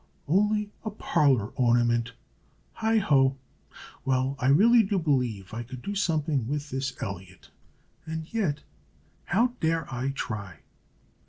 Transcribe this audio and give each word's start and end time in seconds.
Only 0.27 0.71
a 0.83 0.89
parlor 0.89 1.49
ornament 1.49 2.13
heigh 2.73 2.97
ho! 2.97 3.37
Well, 4.03 4.35
I 4.39 4.47
really 4.47 4.81
do 4.81 4.97
believe 4.97 5.53
I 5.53 5.61
could 5.61 5.83
do 5.83 5.93
something 5.93 6.47
with 6.47 6.71
this 6.71 6.91
Elliot; 6.99 7.51
and 8.07 8.25
yet 8.33 8.61
how 9.25 9.53
dare 9.59 9.85
I 9.93 10.09
try?" 10.09 10.61